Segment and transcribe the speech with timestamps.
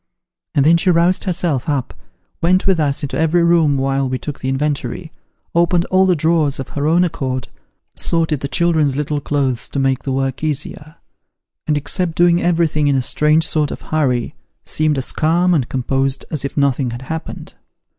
[0.55, 1.93] And then she roused herself up,
[2.41, 5.11] went with us into every room while we took the inventory,
[5.53, 7.49] opened all the drawers of her own accord,
[7.95, 10.95] sorted the children's little clothes to make the work easier;
[11.67, 14.33] and, except doing everything in a strange sort of hurry,
[14.65, 17.53] seemed as calm and composed as if nothing had happened.